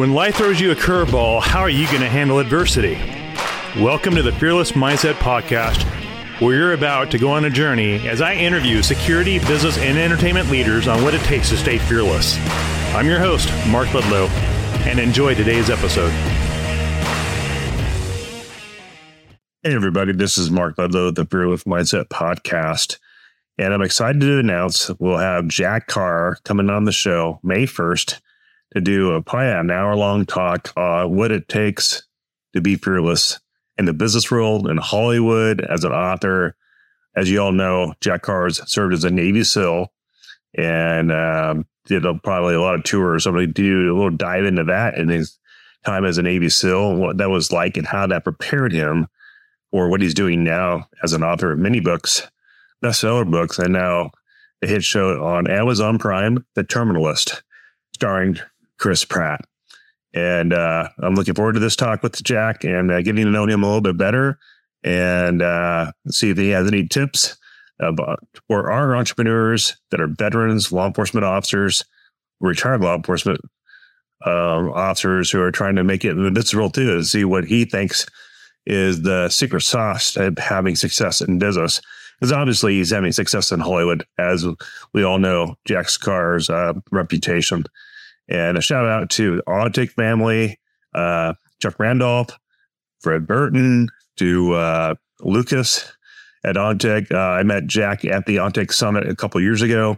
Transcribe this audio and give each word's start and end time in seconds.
When 0.00 0.14
life 0.14 0.36
throws 0.36 0.58
you 0.58 0.70
a 0.70 0.74
curveball, 0.74 1.42
how 1.42 1.60
are 1.60 1.68
you 1.68 1.84
going 1.88 2.00
to 2.00 2.08
handle 2.08 2.38
adversity? 2.38 2.94
Welcome 3.84 4.14
to 4.14 4.22
the 4.22 4.32
Fearless 4.32 4.72
Mindset 4.72 5.12
Podcast, 5.16 5.82
where 6.40 6.56
you're 6.56 6.72
about 6.72 7.10
to 7.10 7.18
go 7.18 7.30
on 7.30 7.44
a 7.44 7.50
journey 7.50 8.08
as 8.08 8.22
I 8.22 8.32
interview 8.32 8.80
security, 8.80 9.40
business, 9.40 9.76
and 9.76 9.98
entertainment 9.98 10.50
leaders 10.50 10.88
on 10.88 11.02
what 11.02 11.12
it 11.12 11.20
takes 11.24 11.50
to 11.50 11.58
stay 11.58 11.76
fearless. 11.76 12.38
I'm 12.94 13.04
your 13.04 13.18
host, 13.18 13.50
Mark 13.68 13.92
Ludlow, 13.92 14.28
and 14.88 14.98
enjoy 14.98 15.34
today's 15.34 15.68
episode. 15.68 16.12
Hey, 19.62 19.74
everybody, 19.74 20.14
this 20.14 20.38
is 20.38 20.50
Mark 20.50 20.78
Ludlow, 20.78 21.10
the 21.10 21.26
Fearless 21.26 21.64
Mindset 21.64 22.06
Podcast. 22.06 22.96
And 23.58 23.74
I'm 23.74 23.82
excited 23.82 24.22
to 24.22 24.38
announce 24.38 24.90
we'll 24.98 25.18
have 25.18 25.46
Jack 25.48 25.88
Carr 25.88 26.38
coming 26.44 26.70
on 26.70 26.84
the 26.84 26.92
show 26.92 27.38
May 27.42 27.66
1st 27.66 28.18
to 28.74 28.80
do 28.80 29.12
a 29.12 29.22
probably 29.22 29.48
an 29.48 29.70
hour 29.70 29.96
long 29.96 30.24
talk 30.24 30.72
on 30.76 31.14
what 31.14 31.32
it 31.32 31.48
takes 31.48 32.02
to 32.54 32.60
be 32.60 32.76
fearless 32.76 33.40
in 33.78 33.84
the 33.84 33.92
business 33.92 34.30
world 34.30 34.68
in 34.68 34.76
Hollywood 34.76 35.60
as 35.60 35.84
an 35.84 35.92
author. 35.92 36.56
As 37.16 37.30
you 37.30 37.40
all 37.40 37.52
know, 37.52 37.94
Jack 38.00 38.22
Carr 38.22 38.44
has 38.44 38.60
served 38.70 38.94
as 38.94 39.04
a 39.04 39.10
Navy 39.10 39.42
SEAL 39.42 39.92
and 40.54 41.10
um, 41.10 41.66
did 41.86 42.04
a, 42.04 42.14
probably 42.14 42.54
a 42.54 42.60
lot 42.60 42.74
of 42.74 42.84
tours. 42.84 43.24
So 43.24 43.30
I'm 43.30 43.36
going 43.36 43.46
to 43.48 43.52
do 43.52 43.92
a 43.92 43.94
little 43.94 44.10
dive 44.10 44.44
into 44.44 44.64
that 44.64 44.96
and 44.96 45.10
his 45.10 45.38
time 45.84 46.04
as 46.04 46.18
a 46.18 46.22
Navy 46.22 46.48
SEAL, 46.48 46.96
what 46.96 47.18
that 47.18 47.30
was 47.30 47.52
like, 47.52 47.76
and 47.76 47.86
how 47.86 48.06
that 48.06 48.24
prepared 48.24 48.72
him 48.72 49.08
for 49.70 49.88
what 49.88 50.02
he's 50.02 50.14
doing 50.14 50.44
now 50.44 50.88
as 51.02 51.12
an 51.12 51.22
author 51.22 51.52
of 51.52 51.58
many 51.58 51.80
books, 51.80 52.28
bestseller 52.84 53.28
books, 53.28 53.58
and 53.58 53.72
now 53.72 54.10
a 54.62 54.66
hit 54.66 54.84
show 54.84 55.24
on 55.24 55.50
Amazon 55.50 55.98
Prime, 55.98 56.44
The 56.54 56.64
Terminal 56.64 57.04
List, 57.04 57.42
starring 57.94 58.38
Chris 58.80 59.04
Pratt. 59.04 59.42
And 60.12 60.52
uh, 60.52 60.88
I'm 60.98 61.14
looking 61.14 61.34
forward 61.34 61.52
to 61.52 61.60
this 61.60 61.76
talk 61.76 62.02
with 62.02 62.20
Jack 62.22 62.64
and 62.64 62.90
uh, 62.90 63.02
getting 63.02 63.24
to 63.24 63.30
know 63.30 63.46
him 63.46 63.62
a 63.62 63.66
little 63.66 63.80
bit 63.80 63.96
better 63.96 64.38
and 64.82 65.42
uh, 65.42 65.92
see 66.08 66.30
if 66.30 66.38
he 66.38 66.48
has 66.48 66.66
any 66.66 66.88
tips 66.88 67.36
about 67.78 68.18
for 68.48 68.70
our 68.70 68.96
entrepreneurs 68.96 69.76
that 69.90 70.00
are 70.00 70.08
veterans, 70.08 70.72
law 70.72 70.86
enforcement 70.86 71.24
officers, 71.24 71.84
retired 72.40 72.80
law 72.80 72.96
enforcement 72.96 73.40
um, 74.24 74.70
officers 74.72 75.30
who 75.30 75.40
are 75.40 75.52
trying 75.52 75.76
to 75.76 75.84
make 75.84 76.04
it 76.04 76.10
in 76.10 76.24
the 76.24 76.30
business 76.30 76.54
world 76.54 76.74
too, 76.74 76.92
and 76.92 77.06
see 77.06 77.24
what 77.24 77.44
he 77.44 77.64
thinks 77.64 78.06
is 78.66 79.02
the 79.02 79.28
secret 79.28 79.62
sauce 79.62 80.12
to 80.12 80.34
having 80.38 80.76
success 80.76 81.20
in 81.20 81.38
business. 81.38 81.80
Because 82.18 82.32
obviously 82.32 82.74
he's 82.74 82.90
having 82.90 83.12
success 83.12 83.50
in 83.50 83.60
Hollywood, 83.60 84.04
as 84.18 84.44
we 84.92 85.02
all 85.02 85.18
know, 85.18 85.54
Jack 85.66 85.86
Carr's 86.00 86.50
uh, 86.50 86.74
reputation. 86.90 87.64
And 88.30 88.56
a 88.56 88.60
shout 88.60 88.86
out 88.86 89.10
to 89.10 89.36
the 89.36 89.42
Ontic 89.42 89.90
family, 89.90 90.58
uh, 90.94 91.34
Chuck 91.60 91.78
Randolph, 91.78 92.30
Fred 93.00 93.26
Burton, 93.26 93.88
to 94.16 94.52
uh, 94.52 94.94
Lucas 95.20 95.92
at 96.44 96.56
Ontic. 96.56 97.12
Uh, 97.12 97.18
I 97.18 97.42
met 97.42 97.66
Jack 97.66 98.04
at 98.04 98.26
the 98.26 98.36
Ontic 98.36 98.72
Summit 98.72 99.08
a 99.08 99.16
couple 99.16 99.40
years 99.40 99.62
ago, 99.62 99.96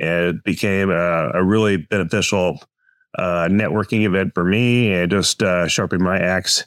and 0.00 0.36
it 0.36 0.44
became 0.44 0.90
a, 0.90 1.30
a 1.34 1.44
really 1.44 1.76
beneficial 1.76 2.60
uh, 3.16 3.48
networking 3.50 4.04
event 4.04 4.32
for 4.34 4.44
me 4.44 4.92
and 4.92 5.10
just 5.10 5.42
uh, 5.42 5.68
sharpening 5.68 6.04
my 6.04 6.18
axe 6.18 6.64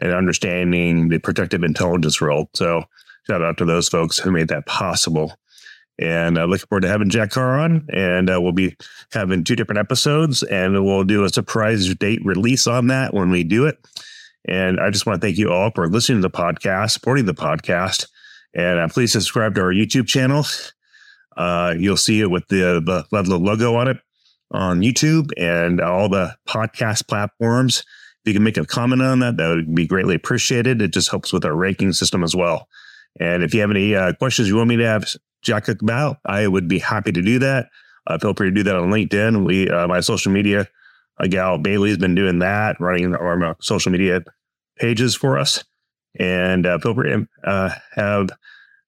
and 0.00 0.12
understanding 0.12 1.08
the 1.08 1.18
protective 1.18 1.62
intelligence 1.62 2.20
world. 2.20 2.48
So, 2.54 2.84
shout 3.26 3.42
out 3.42 3.58
to 3.58 3.64
those 3.64 3.88
folks 3.88 4.18
who 4.18 4.30
made 4.30 4.48
that 4.48 4.66
possible. 4.66 5.34
And 6.00 6.38
uh, 6.38 6.46
looking 6.46 6.66
forward 6.66 6.82
to 6.82 6.88
having 6.88 7.10
Jack 7.10 7.30
Carr 7.30 7.58
on. 7.58 7.86
And 7.92 8.30
uh, 8.30 8.40
we'll 8.40 8.52
be 8.52 8.74
having 9.12 9.44
two 9.44 9.54
different 9.54 9.78
episodes, 9.78 10.42
and 10.42 10.84
we'll 10.84 11.04
do 11.04 11.24
a 11.24 11.28
surprise 11.28 11.94
date 11.94 12.24
release 12.24 12.66
on 12.66 12.86
that 12.86 13.12
when 13.12 13.30
we 13.30 13.44
do 13.44 13.66
it. 13.66 13.78
And 14.48 14.80
I 14.80 14.90
just 14.90 15.04
want 15.04 15.20
to 15.20 15.26
thank 15.26 15.36
you 15.36 15.52
all 15.52 15.70
for 15.74 15.88
listening 15.88 16.22
to 16.22 16.28
the 16.28 16.34
podcast, 16.34 16.92
supporting 16.92 17.26
the 17.26 17.34
podcast. 17.34 18.06
And 18.54 18.80
uh, 18.80 18.88
please 18.88 19.12
subscribe 19.12 19.54
to 19.56 19.60
our 19.60 19.72
YouTube 19.72 20.06
channel. 20.06 20.44
Uh, 21.36 21.74
you'll 21.78 21.96
see 21.96 22.20
it 22.20 22.30
with 22.30 22.48
the, 22.48 22.82
the 22.84 23.04
Ludlow 23.12 23.38
logo 23.38 23.76
on 23.76 23.88
it 23.88 23.98
on 24.52 24.80
YouTube 24.80 25.30
and 25.36 25.80
all 25.80 26.08
the 26.08 26.34
podcast 26.48 27.06
platforms. 27.06 27.84
If 28.24 28.28
you 28.28 28.34
can 28.34 28.42
make 28.42 28.56
a 28.56 28.66
comment 28.66 29.02
on 29.02 29.20
that, 29.20 29.36
that 29.36 29.48
would 29.48 29.74
be 29.74 29.86
greatly 29.86 30.14
appreciated. 30.14 30.82
It 30.82 30.92
just 30.92 31.10
helps 31.10 31.32
with 31.32 31.44
our 31.44 31.54
ranking 31.54 31.92
system 31.92 32.24
as 32.24 32.34
well. 32.34 32.68
And 33.18 33.42
if 33.42 33.54
you 33.54 33.60
have 33.60 33.70
any 33.70 33.94
uh, 33.94 34.12
questions 34.14 34.48
you 34.48 34.56
want 34.56 34.68
me 34.68 34.76
to 34.76 34.86
have 34.86 35.14
Jack 35.42 35.68
about, 35.68 36.18
I 36.24 36.46
would 36.46 36.68
be 36.68 36.78
happy 36.78 37.12
to 37.12 37.22
do 37.22 37.38
that. 37.38 37.68
Uh, 38.06 38.18
feel 38.18 38.34
free 38.34 38.48
to 38.48 38.54
do 38.54 38.62
that 38.62 38.76
on 38.76 38.90
LinkedIn. 38.90 39.44
We, 39.44 39.68
uh, 39.68 39.86
my 39.86 40.00
social 40.00 40.32
media, 40.32 40.66
a 41.18 41.28
gal 41.28 41.58
Bailey 41.58 41.90
has 41.90 41.98
been 41.98 42.14
doing 42.14 42.38
that, 42.40 42.80
running 42.80 43.14
our 43.14 43.42
uh, 43.44 43.54
social 43.60 43.92
media 43.92 44.22
pages 44.78 45.14
for 45.14 45.38
us. 45.38 45.64
And 46.18 46.66
uh, 46.66 46.78
feel 46.78 46.94
free 46.94 47.10
to 47.10 47.26
uh, 47.44 47.70
have 47.92 48.30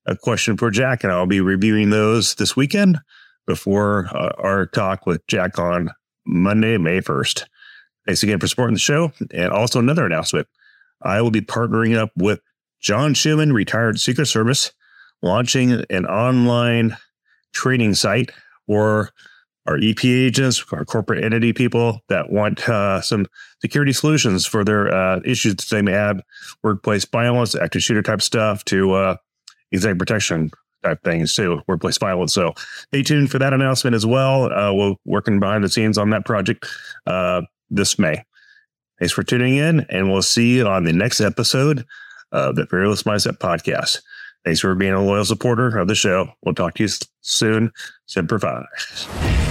a 0.07 0.17
question 0.17 0.57
for 0.57 0.71
Jack, 0.71 1.05
and 1.05 1.13
I'll 1.13 1.27
be 1.27 1.41
reviewing 1.41 1.91
those 1.91 2.35
this 2.35 2.57
weekend 2.57 2.99
before 3.47 4.09
uh, 4.13 4.33
our 4.39 4.67
talk 4.67 5.07
with 5.07 5.25
Jack 5.29 5.59
on 5.59 5.91
Monday, 6.27 6.79
May 6.79 7.01
1st. 7.01 7.45
Thanks 8.07 8.23
again 8.23 8.41
for 8.41 8.49
supporting 8.49 8.75
the 8.75 8.81
show. 8.81 9.13
And 9.33 9.53
also 9.53 9.79
another 9.79 10.07
announcement. 10.07 10.49
I 11.03 11.21
will 11.21 11.31
be 11.31 11.41
partnering 11.41 11.97
up 11.97 12.11
with 12.17 12.41
John 12.81 13.15
Schuman, 13.15 13.53
retired 13.53 14.01
Secret 14.01 14.27
Service, 14.27 14.73
launching 15.23 15.85
an 15.91 16.07
online 16.07 16.97
training 17.53 17.95
site 17.95 18.31
for 18.67 19.11
our 19.67 19.77
EP 19.77 20.05
agents, 20.05 20.65
our 20.73 20.85
corporate 20.85 21.23
entity 21.23 21.53
people 21.53 22.01
that 22.09 22.31
want 22.31 22.69
uh, 22.69 23.01
some 23.01 23.27
security 23.61 23.93
solutions 23.93 24.45
for 24.45 24.65
their 24.65 24.93
uh, 24.93 25.21
issues 25.25 25.55
that 25.55 25.69
they 25.71 25.83
may 25.83 25.93
have, 25.93 26.21
workplace 26.65 27.05
violence, 27.05 27.55
active 27.55 27.83
shooter 27.83 28.03
type 28.03 28.23
stuff, 28.23 28.65
to 28.65 28.93
uh, 28.93 29.17
executive 29.71 29.99
protection 29.99 30.51
type 30.83 31.03
things 31.05 31.35
too, 31.35 31.63
workplace 31.69 31.97
violence. 31.99 32.35
So 32.35 32.55
stay 32.89 33.05
tuned 33.05 33.31
for 33.31 33.39
that 33.39 33.53
announcement 33.53 33.95
as 33.95 34.05
well. 34.05 34.53
Uh, 34.53 34.73
we're 34.73 34.95
working 35.05 35.39
behind 35.39 35.63
the 35.63 35.69
scenes 35.69 35.97
on 35.97 36.11
that 36.11 36.25
project 36.25 36.67
uh, 37.07 37.43
this 37.71 37.99
May. 37.99 38.25
Thanks 38.99 39.13
for 39.13 39.23
tuning 39.23 39.57
in, 39.57 39.81
and 39.89 40.11
we'll 40.11 40.23
see 40.23 40.57
you 40.57 40.67
on 40.67 40.85
the 40.85 40.93
next 40.93 41.21
episode 41.21 41.85
of 42.33 42.57
the 42.57 42.67
Fearless 42.67 43.05
Mindset 43.05 43.39
Podcast. 43.39 44.01
Thanks 44.45 44.61
for 44.61 44.75
being 44.75 44.93
a 44.93 45.03
loyal 45.03 45.25
supporter 45.25 45.79
of 45.79 45.89
the 45.89 45.95
show. 45.95 46.29
We'll 46.43 46.55
talk 46.55 46.75
to 46.75 46.83
you 46.83 46.89
soon. 47.21 47.73
Semper 48.07 48.39
Fi. 48.39 49.42